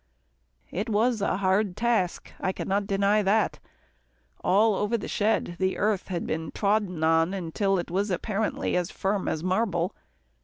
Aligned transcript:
It 0.71 0.89
was 0.89 1.21
a 1.21 1.37
hard 1.37 1.77
task. 1.77 2.33
I 2.39 2.51
can 2.53 2.67
not 2.67 2.87
deny 2.87 3.21
that. 3.21 3.59
All 4.43 4.73
over 4.73 4.97
the 4.97 5.07
shed, 5.07 5.57
the 5.59 5.77
earth 5.77 6.07
had 6.07 6.25
been 6.25 6.49
trodden 6.53 7.03
on 7.03 7.51
till 7.51 7.77
it 7.77 7.91
was 7.91 8.09
apparently 8.09 8.75
as 8.75 8.89
firm 8.89 9.27
as 9.27 9.43
marble. 9.43 9.93